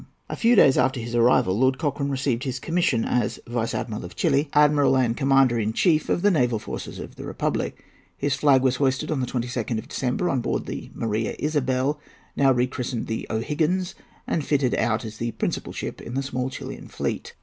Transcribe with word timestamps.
A 0.29 0.35
few 0.35 0.55
days 0.55 0.79
after 0.79 0.99
his 0.99 1.13
arrival 1.13 1.59
Lord 1.59 1.77
Cochrane 1.77 2.09
received 2.09 2.43
his 2.43 2.59
commission 2.59 3.05
as 3.05 3.39
"Vice 3.45 3.75
Admiral 3.75 4.03
of 4.03 4.15
Chili, 4.15 4.49
Admiral, 4.51 4.97
and 4.97 5.15
Commander 5.15 5.59
in 5.59 5.73
Chief 5.73 6.09
of 6.09 6.23
the 6.23 6.31
Naval 6.31 6.57
Forces 6.57 6.97
of 6.97 7.17
the 7.17 7.23
Republic." 7.23 7.85
His 8.17 8.33
flag 8.33 8.63
was 8.63 8.77
hoisted, 8.77 9.11
on 9.11 9.19
the 9.19 9.27
22nd 9.27 9.77
of 9.77 9.87
December, 9.89 10.27
on 10.27 10.41
board 10.41 10.65
the 10.65 10.89
Maria 10.95 11.35
Isabel, 11.37 11.99
now 12.35 12.51
rechristened 12.51 13.05
the 13.05 13.27
O'Higgins, 13.29 13.93
and 14.25 14.43
fitted 14.43 14.73
out 14.73 15.05
as 15.05 15.17
the 15.17 15.33
principal 15.33 15.71
ship 15.71 16.01
in 16.01 16.15
the 16.15 16.23
small 16.23 16.49
Chilian 16.49 16.87
fleet. 16.87 17.35